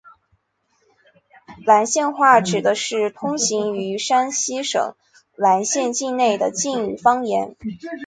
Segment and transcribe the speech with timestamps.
[1.63, 4.95] 岚县话指的是通行于山西省
[5.35, 7.55] 岚县境内的晋语方言。